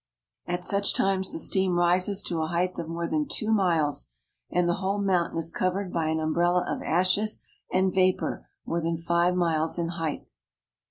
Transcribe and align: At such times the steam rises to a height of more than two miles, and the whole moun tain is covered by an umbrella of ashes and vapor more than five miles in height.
At 0.47 0.65
such 0.65 0.95
times 0.95 1.31
the 1.31 1.37
steam 1.37 1.77
rises 1.77 2.23
to 2.23 2.41
a 2.41 2.47
height 2.47 2.73
of 2.79 2.87
more 2.87 3.07
than 3.07 3.27
two 3.27 3.51
miles, 3.51 4.09
and 4.49 4.67
the 4.67 4.77
whole 4.81 4.97
moun 4.99 5.29
tain 5.29 5.37
is 5.37 5.51
covered 5.51 5.93
by 5.93 6.07
an 6.07 6.19
umbrella 6.19 6.65
of 6.67 6.81
ashes 6.81 7.37
and 7.71 7.93
vapor 7.93 8.49
more 8.65 8.81
than 8.81 8.97
five 8.97 9.35
miles 9.35 9.77
in 9.77 9.89
height. 9.89 10.25